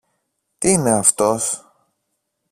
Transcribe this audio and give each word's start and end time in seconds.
Τι 0.57 0.71
είναι 0.71 0.91
αυτός; 0.97 1.65